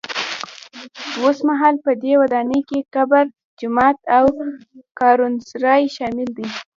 اوسمهال 1.23 1.75
په 1.85 1.91
دې 2.01 2.13
ودانۍ 2.21 2.61
کې 2.69 2.79
قبر، 2.95 3.25
جومات 3.59 3.97
او 4.17 4.25
کاروانسرای 4.99 5.83
شامل 5.95 6.29
دي. 6.37 6.47